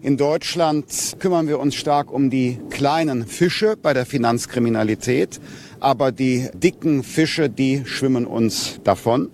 [0.00, 5.40] In Deutschland kümmern wir uns stark um die kleinen Fische bei der Finanzkriminalität,
[5.80, 9.28] aber die dicken Fische, die schwimmen uns davon.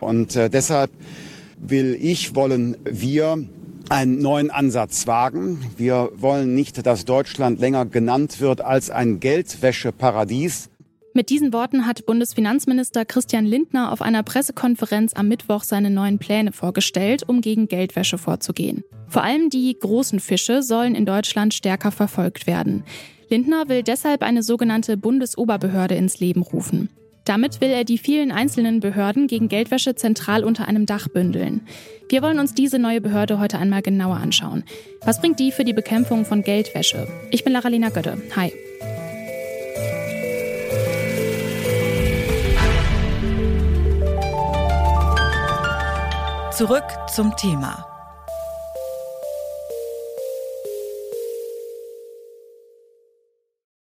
[0.00, 0.90] Und äh, deshalb
[1.58, 3.36] will ich, wollen wir
[3.90, 5.60] einen neuen Ansatz wagen.
[5.76, 10.70] Wir wollen nicht, dass Deutschland länger genannt wird als ein Geldwäscheparadies.
[11.14, 16.52] Mit diesen Worten hat Bundesfinanzminister Christian Lindner auf einer Pressekonferenz am Mittwoch seine neuen Pläne
[16.52, 18.84] vorgestellt, um gegen Geldwäsche vorzugehen.
[19.08, 22.84] Vor allem die großen Fische sollen in Deutschland stärker verfolgt werden.
[23.30, 26.90] Lindner will deshalb eine sogenannte Bundesoberbehörde ins Leben rufen.
[27.24, 31.60] Damit will er die vielen einzelnen Behörden gegen Geldwäsche zentral unter einem Dach bündeln.
[32.08, 34.64] Wir wollen uns diese neue Behörde heute einmal genauer anschauen.
[35.02, 37.06] Was bringt die für die Bekämpfung von Geldwäsche?
[37.30, 38.16] Ich bin Laralina Götte.
[38.34, 38.50] Hi.
[46.58, 46.82] Zurück
[47.14, 47.86] zum Thema.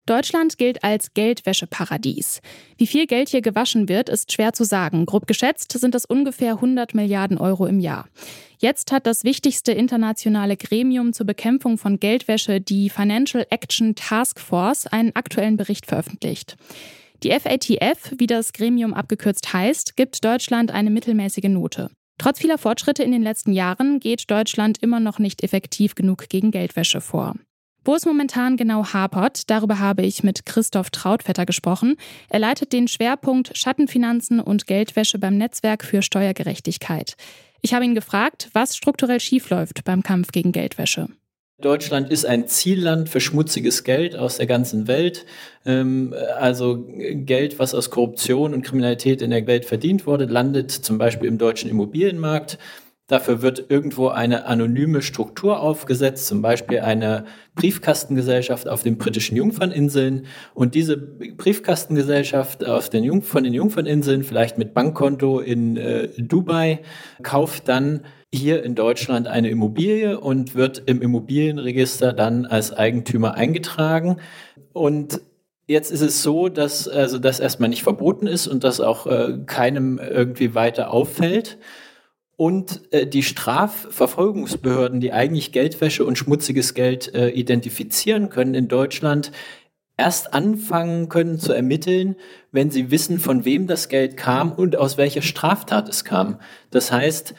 [0.06, 2.42] Deutschland gilt als Geldwäscheparadies.
[2.78, 5.06] Wie viel Geld hier gewaschen wird, ist schwer zu sagen.
[5.06, 8.09] Grob geschätzt sind es ungefähr 100 Milliarden Euro im Jahr.
[8.58, 14.86] Jetzt hat das wichtigste internationale Gremium zur Bekämpfung von Geldwäsche, die Financial Action Task Force,
[14.86, 16.58] einen aktuellen Bericht veröffentlicht.
[17.23, 21.89] Die FATF, wie das Gremium abgekürzt heißt, gibt Deutschland eine mittelmäßige Note.
[22.17, 26.52] Trotz vieler Fortschritte in den letzten Jahren geht Deutschland immer noch nicht effektiv genug gegen
[26.52, 27.35] Geldwäsche vor.
[27.83, 31.97] Wo es momentan genau hapert, darüber habe ich mit Christoph Trautvetter gesprochen.
[32.30, 37.16] Er leitet den Schwerpunkt Schattenfinanzen und Geldwäsche beim Netzwerk für Steuergerechtigkeit.
[37.61, 41.09] Ich habe ihn gefragt, was strukturell schiefläuft beim Kampf gegen Geldwäsche.
[41.61, 45.25] Deutschland ist ein Zielland für schmutziges Geld aus der ganzen Welt.
[45.66, 50.98] Ähm, also Geld, was aus Korruption und Kriminalität in der Welt verdient wurde, landet zum
[50.98, 52.58] Beispiel im deutschen Immobilienmarkt.
[53.08, 60.26] Dafür wird irgendwo eine anonyme Struktur aufgesetzt, zum Beispiel eine Briefkastengesellschaft auf den britischen Jungferninseln.
[60.56, 66.80] Und diese Briefkastengesellschaft auf den Jung von den Jungferninseln, vielleicht mit Bankkonto in äh, Dubai,
[67.22, 68.02] kauft dann
[68.36, 74.18] hier in Deutschland eine Immobilie und wird im Immobilienregister dann als Eigentümer eingetragen.
[74.73, 75.22] Und
[75.68, 79.40] Jetzt ist es so, dass also das erstmal nicht verboten ist und das auch äh,
[79.48, 81.58] keinem irgendwie weiter auffällt
[82.38, 89.32] und äh, die Strafverfolgungsbehörden, die eigentlich Geldwäsche und schmutziges Geld äh, identifizieren können in Deutschland,
[89.98, 92.16] erst anfangen können zu ermitteln,
[92.52, 96.40] wenn sie wissen, von wem das Geld kam und aus welcher Straftat es kam.
[96.70, 97.34] Das heißt,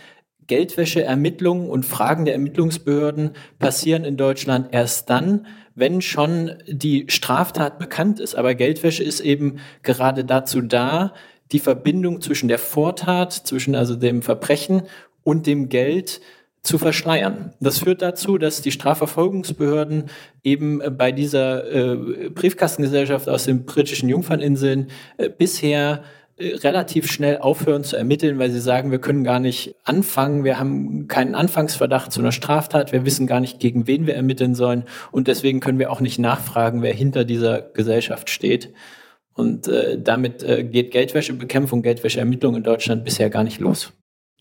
[0.47, 8.21] Geldwäscheermittlungen und Fragen der Ermittlungsbehörden passieren in Deutschland erst dann, wenn schon die Straftat bekannt
[8.21, 8.35] ist.
[8.35, 11.13] Aber Geldwäsche ist eben gerade dazu da,
[11.53, 14.83] die Verbindung zwischen der Vortat, zwischen also dem Verbrechen
[15.23, 16.21] und dem Geld
[16.63, 17.53] zu verschleiern.
[17.61, 20.07] Das führt dazu, dass die Strafverfolgungsbehörden
[20.43, 26.03] eben bei dieser äh, Briefkastengesellschaft aus den britischen Jungferninseln äh, bisher
[26.39, 31.09] relativ schnell aufhören zu ermitteln, weil sie sagen, wir können gar nicht anfangen, wir haben
[31.09, 35.29] keinen Anfangsverdacht zu einer Straftat, wir wissen gar nicht, gegen wen wir ermitteln sollen und
[35.29, 38.73] deswegen können wir auch nicht nachfragen, wer hinter dieser Gesellschaft steht.
[39.33, 43.93] Und äh, damit äh, geht Geldwäschebekämpfung, Geldwäscheermittlung in Deutschland bisher gar nicht los.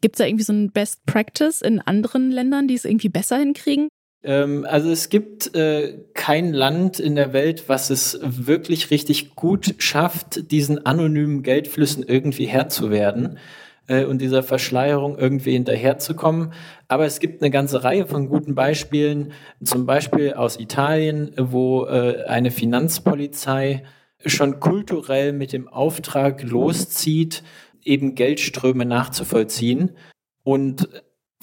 [0.02, 3.38] Gibt es da irgendwie so ein Best Practice in anderen Ländern, die es irgendwie besser
[3.38, 3.90] hinkriegen?
[4.26, 9.76] Ähm, also es gibt äh, kein Land in der Welt, was es wirklich richtig gut
[9.78, 13.38] schafft, diesen anonymen Geldflüssen irgendwie Herr zu werden
[13.88, 16.54] äh, und dieser Verschleierung irgendwie hinterherzukommen.
[16.88, 19.32] Aber es gibt eine ganze Reihe von guten Beispielen,
[19.64, 23.84] zum Beispiel aus Italien, wo äh, eine Finanzpolizei
[24.26, 27.44] schon kulturell mit dem Auftrag loszieht,
[27.84, 29.92] eben Geldströme nachzuvollziehen
[30.44, 30.90] und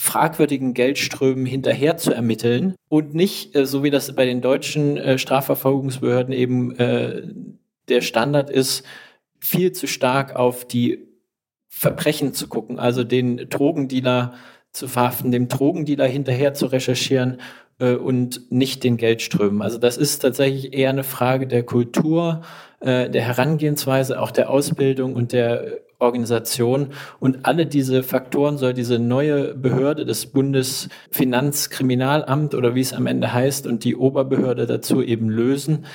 [0.03, 5.17] fragwürdigen Geldströmen hinterher zu ermitteln und nicht, äh, so wie das bei den deutschen äh,
[5.17, 7.23] Strafverfolgungsbehörden eben äh,
[7.89, 8.85] der Standard ist,
[9.39, 11.07] viel zu stark auf die
[11.69, 14.35] Verbrechen zu gucken, also den Drogendealer
[14.73, 17.41] zu verhaften, dem Drogendealer hinterher zu recherchieren
[17.79, 19.63] äh, und nicht den Geldströmen.
[19.63, 22.43] Also das ist tatsächlich eher eine Frage der Kultur,
[22.81, 26.89] äh, der Herangehensweise, auch der Ausbildung und der Organisation.
[27.21, 33.33] Und alle diese Faktoren soll diese neue Behörde des Bundesfinanzkriminalamt oder wie es am Ende
[33.33, 35.87] heißt und die Oberbehörde dazu eben lösen.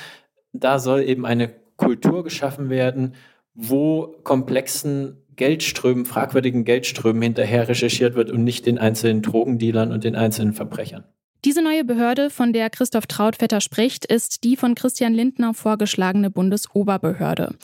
[0.52, 3.14] Da soll eben eine Kultur geschaffen werden,
[3.54, 10.16] wo komplexen Geldströmen, fragwürdigen Geldströmen hinterher recherchiert wird und nicht den einzelnen Drogendealern und den
[10.16, 11.04] einzelnen Verbrechern.
[11.44, 17.54] Diese neue Behörde, von der Christoph Trautvetter spricht, ist die von Christian Lindner vorgeschlagene Bundesoberbehörde.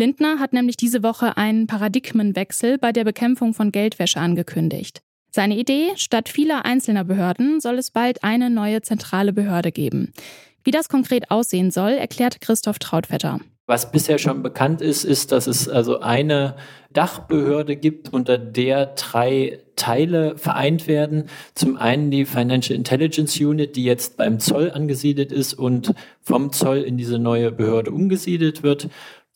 [0.00, 5.02] Lindner hat nämlich diese Woche einen Paradigmenwechsel bei der Bekämpfung von Geldwäsche angekündigt.
[5.30, 10.14] Seine Idee, statt vieler einzelner Behörden soll es bald eine neue zentrale Behörde geben.
[10.64, 13.40] Wie das konkret aussehen soll, erklärt Christoph Trautvetter.
[13.66, 16.56] Was bisher schon bekannt ist, ist, dass es also eine
[16.92, 21.26] Dachbehörde gibt, unter der drei Teile vereint werden.
[21.54, 26.78] Zum einen die Financial Intelligence Unit, die jetzt beim Zoll angesiedelt ist und vom Zoll
[26.78, 28.88] in diese neue Behörde umgesiedelt wird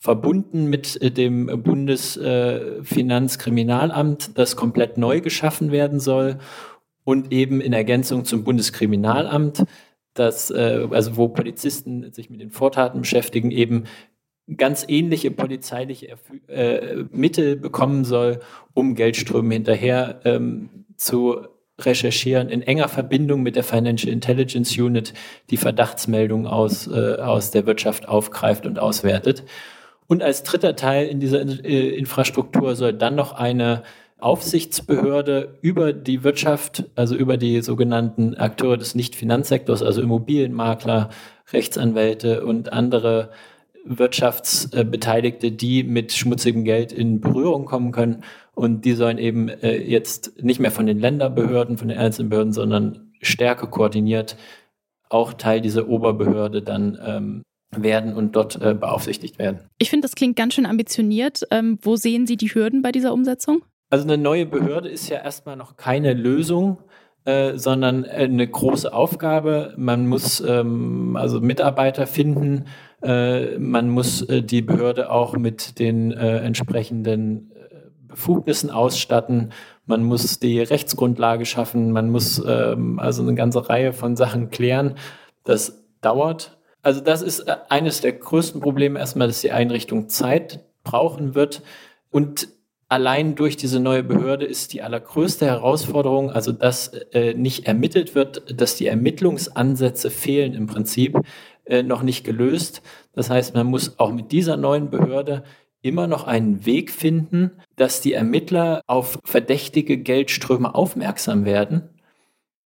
[0.05, 6.37] verbunden mit äh, dem Bundesfinanzkriminalamt, das komplett neu geschaffen werden soll
[7.05, 9.65] und eben in Ergänzung zum Bundeskriminalamt,
[10.13, 13.85] das, äh, also wo Polizisten sich mit den Vortaten beschäftigen, eben
[14.55, 16.19] ganz ähnliche polizeiliche
[16.49, 18.41] äh, Mittel bekommen soll,
[18.75, 21.47] um Geldströme hinterher ähm, zu
[21.81, 25.15] recherchieren, in enger Verbindung mit der Financial Intelligence Unit,
[25.49, 29.45] die Verdachtsmeldungen aus, äh, aus der Wirtschaft aufgreift und auswertet.
[30.07, 33.83] Und als dritter Teil in dieser äh, Infrastruktur soll dann noch eine
[34.19, 41.11] Aufsichtsbehörde über die Wirtschaft, also über die sogenannten Akteure des Nicht-Finanzsektors, also Immobilienmakler,
[41.53, 43.31] Rechtsanwälte und andere
[43.85, 48.25] Wirtschaftsbeteiligte, die mit schmutzigem Geld in Berührung kommen können.
[48.55, 52.53] Und die sollen eben äh, jetzt nicht mehr von den Länderbehörden, von den einzelnen Behörden,
[52.53, 54.37] sondern stärker koordiniert
[55.11, 57.43] auch Teil dieser Oberbehörde dann ähm,
[57.83, 59.61] werden und dort äh, beaufsichtigt werden.
[59.79, 61.43] Ich finde, das klingt ganz schön ambitioniert.
[61.51, 63.63] Ähm, wo sehen Sie die Hürden bei dieser Umsetzung?
[63.91, 66.79] Also eine neue Behörde ist ja erstmal noch keine Lösung.
[67.27, 69.73] Äh, sondern eine große Aufgabe.
[69.79, 72.67] Man muss ähm, also Mitarbeiter finden,
[73.03, 77.77] äh, man muss äh, die Behörde auch mit den äh, entsprechenden äh,
[78.09, 79.53] Befugnissen ausstatten,
[79.87, 84.95] man muss die Rechtsgrundlage schaffen, man muss ähm, also eine ganze Reihe von Sachen klären.
[85.45, 90.61] Das dauert also das ist äh, eines der größten Probleme erstmal, dass die Einrichtung Zeit
[90.85, 91.63] brauchen wird.
[92.11, 92.49] Und
[92.89, 98.61] allein durch diese neue Behörde ist die allergrößte Herausforderung, also dass äh, nicht ermittelt wird,
[98.61, 101.19] dass die Ermittlungsansätze fehlen im Prinzip,
[101.65, 102.83] äh, noch nicht gelöst.
[103.15, 105.43] Das heißt, man muss auch mit dieser neuen Behörde
[105.81, 111.94] immer noch einen Weg finden, dass die Ermittler auf verdächtige Geldströme aufmerksam werden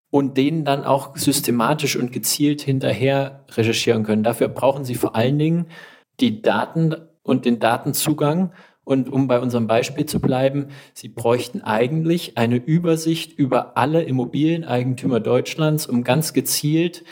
[0.09, 4.23] und denen dann auch systematisch und gezielt hinterher recherchieren können.
[4.23, 5.67] Dafür brauchen sie vor allen Dingen
[6.19, 8.53] die Daten und den Datenzugang.
[8.83, 15.19] Und um bei unserem Beispiel zu bleiben, sie bräuchten eigentlich eine Übersicht über alle Immobilieneigentümer
[15.19, 17.03] Deutschlands, um ganz gezielt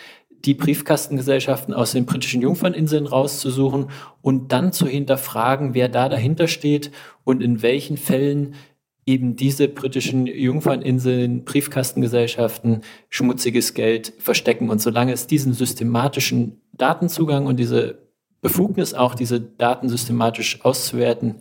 [0.46, 3.88] die Briefkastengesellschaften aus den britischen Jungferninseln rauszusuchen
[4.22, 6.92] und dann zu hinterfragen, wer da dahinter steht
[7.24, 8.56] und in welchen Fällen
[9.06, 14.70] eben diese britischen Jungferninseln, Briefkastengesellschaften schmutziges Geld verstecken.
[14.70, 18.00] Und solange es diesen systematischen Datenzugang und diese
[18.42, 21.36] Befugnis, auch diese Daten systematisch auszuwerten,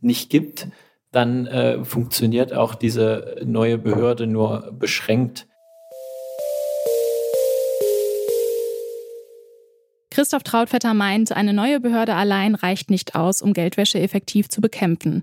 [0.00, 0.68] nicht gibt,
[1.10, 5.46] dann äh, funktioniert auch diese neue Behörde nur beschränkt.
[10.18, 15.22] Christoph Trautvetter meint, eine neue Behörde allein reicht nicht aus, um Geldwäsche effektiv zu bekämpfen.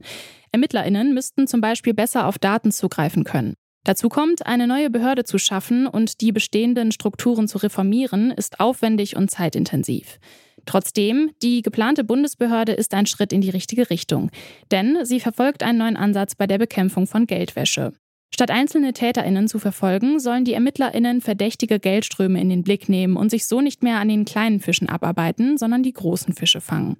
[0.54, 3.56] ErmittlerInnen müssten zum Beispiel besser auf Daten zugreifen können.
[3.84, 9.18] Dazu kommt, eine neue Behörde zu schaffen und die bestehenden Strukturen zu reformieren, ist aufwendig
[9.18, 10.18] und zeitintensiv.
[10.66, 14.32] Trotzdem, die geplante Bundesbehörde ist ein Schritt in die richtige Richtung,
[14.72, 17.92] denn sie verfolgt einen neuen Ansatz bei der Bekämpfung von Geldwäsche.
[18.36, 23.30] Statt einzelne Täterinnen zu verfolgen, sollen die Ermittlerinnen verdächtige Geldströme in den Blick nehmen und
[23.30, 26.98] sich so nicht mehr an den kleinen Fischen abarbeiten, sondern die großen Fische fangen.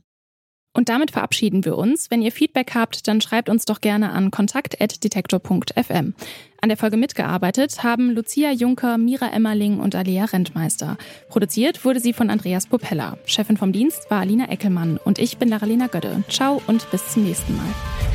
[0.72, 2.10] Und damit verabschieden wir uns.
[2.10, 6.14] Wenn ihr Feedback habt, dann schreibt uns doch gerne an kontakt.detektor.fm.
[6.62, 10.98] An der Folge mitgearbeitet haben Lucia Juncker, Mira Emmerling und Alea Rentmeister.
[11.28, 13.18] Produziert wurde sie von Andreas Popella.
[13.26, 16.24] Chefin vom Dienst war Alina Eckelmann und ich bin Laralina Gödde.
[16.30, 18.15] Ciao und bis zum nächsten Mal.